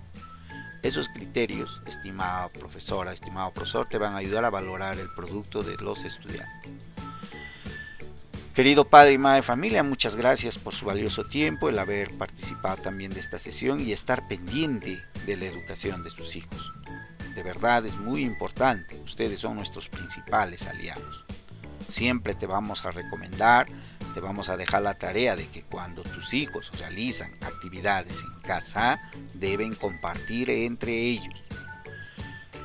Esos 0.83 1.09
criterios, 1.09 1.83
estimada 1.87 2.49
profesora, 2.49 3.13
estimado 3.13 3.53
profesor, 3.53 3.87
te 3.87 3.99
van 3.99 4.15
a 4.15 4.19
ayudar 4.19 4.45
a 4.45 4.51
valorar 4.51 4.99
el 4.99 5.11
producto 5.15 5.63
de 5.63 5.77
los 5.77 6.05
estudiantes. 6.05 6.73
Querido 8.55 8.85
padre 8.85 9.13
y 9.13 9.19
madre 9.19 9.43
familia, 9.43 9.83
muchas 9.83 10.17
gracias 10.17 10.59
por 10.59 10.75
su 10.75 10.87
valioso 10.87 11.25
tiempo, 11.25 11.69
el 11.69 11.79
haber 11.79 12.11
participado 12.17 12.79
también 12.79 13.13
de 13.13 13.21
esta 13.21 13.39
sesión 13.39 13.81
y 13.81 13.93
estar 13.93 14.27
pendiente 14.27 15.01
de 15.27 15.37
la 15.37 15.47
educación 15.47 16.03
de 16.03 16.11
sus 16.11 16.35
hijos. 16.35 16.73
De 17.35 17.43
verdad 17.43 17.87
es 17.87 17.97
muy 17.97 18.25
importante, 18.25 19.01
ustedes 19.05 19.41
son 19.41 19.57
nuestros 19.57 19.89
principales 19.89 20.67
aliados. 20.67 21.25
Siempre 21.89 22.35
te 22.35 22.47
vamos 22.47 22.85
a 22.85 22.91
recomendar 22.91 23.67
te 24.13 24.21
vamos 24.21 24.49
a 24.49 24.57
dejar 24.57 24.83
la 24.83 24.95
tarea 24.95 25.37
de 25.37 25.47
que 25.49 25.63
cuando 25.63 26.03
tus 26.03 26.35
hijos 26.35 26.71
realizan 26.79 27.33
actividades 27.41 28.21
en 28.23 28.41
casa, 28.43 29.01
deben 29.35 29.75
compartir 29.75 30.51
entre 30.51 30.93
ellos. 30.95 31.45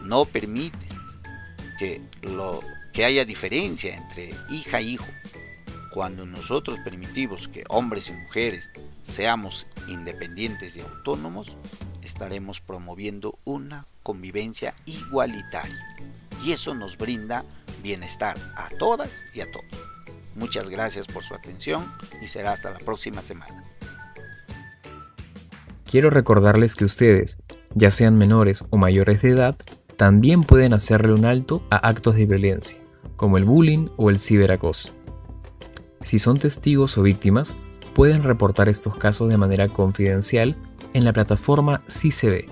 No 0.04 0.26
permite 0.26 0.88
que, 1.78 2.02
haya 3.04 3.26
diferencia 3.26 3.96
entre 3.96 4.34
hija 4.50 4.80
e 4.80 4.84
hijo. 4.84 5.06
Cuando 5.94 6.26
nosotros 6.26 6.80
permitimos 6.84 7.48
que 7.48 7.64
hombres 7.70 8.10
y 8.10 8.14
mujeres 8.14 8.72
seamos 9.04 9.68
independientes 9.88 10.76
y 10.76 10.82
autónomos, 10.82 11.56
estaremos 12.02 12.60
promoviendo 12.60 13.40
una 13.46 13.86
convivencia 14.04 14.74
igualitaria. 14.86 15.80
Y 16.44 16.52
eso 16.52 16.74
nos 16.74 16.98
brinda 16.98 17.46
bienestar 17.82 18.38
a 18.56 18.70
todas 18.78 19.22
y 19.34 19.42
a 19.42 19.52
todos. 19.52 19.95
Muchas 20.36 20.70
gracias 20.70 21.08
por 21.08 21.24
su 21.24 21.34
atención 21.34 21.84
y 22.22 22.28
será 22.28 22.52
hasta 22.52 22.70
la 22.72 22.80
próxima 22.80 23.22
semana. 23.22 23.64
Quiero 25.90 26.10
recordarles 26.10 26.76
que 26.76 26.84
ustedes, 26.84 27.38
ya 27.74 27.90
sean 27.90 28.18
menores 28.18 28.66
o 28.70 28.78
mayores 28.78 29.22
de 29.22 29.30
edad, 29.30 29.56
también 29.96 30.44
pueden 30.44 30.74
hacerle 30.74 31.14
un 31.14 31.26
alto 31.26 31.64
a 31.70 31.78
actos 31.78 32.16
de 32.16 32.26
violencia, 32.26 32.78
como 33.16 33.38
el 33.38 33.46
bullying 33.46 33.88
o 33.96 34.10
el 34.10 34.20
ciberacoso. 34.20 34.94
Si 36.04 36.20
son 36.20 36.38
testigos 36.38 36.98
o 36.98 37.02
víctimas, 37.02 37.56
pueden 37.94 38.24
reportar 38.24 38.68
estos 38.68 38.98
casos 38.98 39.30
de 39.30 39.38
manera 39.38 39.70
confidencial 39.70 40.58
en 40.94 41.06
la 41.06 41.14
plataforma 41.14 41.82
CICB 41.90 42.46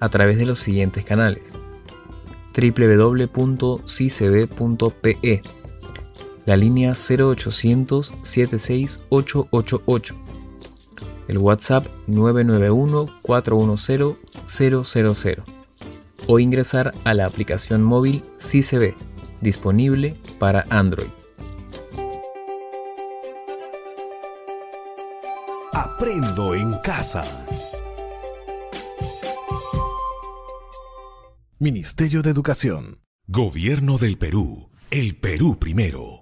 a 0.00 0.08
través 0.10 0.36
de 0.38 0.46
los 0.46 0.60
siguientes 0.60 1.04
canales 1.04 1.54
www.cicb.pe 2.54 3.30
la 6.46 6.56
línea 6.56 6.92
0800 6.92 8.14
76888, 8.22 10.14
el 11.28 11.38
WhatsApp 11.38 11.86
991 12.06 13.06
410 13.22 14.16
000 14.46 15.44
o 16.26 16.38
ingresar 16.38 16.94
a 17.04 17.14
la 17.14 17.26
aplicación 17.26 17.82
móvil 17.82 18.22
CCB, 18.36 18.94
disponible 19.40 20.16
para 20.38 20.64
Android. 20.70 21.08
Aprendo 25.72 26.54
en 26.54 26.74
casa. 26.84 27.24
Ministerio 31.58 32.22
de 32.22 32.30
Educación. 32.30 33.00
Gobierno 33.26 33.98
del 33.98 34.16
Perú. 34.16 34.70
El 34.90 35.16
Perú 35.16 35.58
primero. 35.58 36.19